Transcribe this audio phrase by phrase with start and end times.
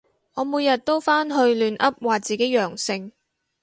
[0.33, 3.11] 我每日都返去亂噏話自己陽性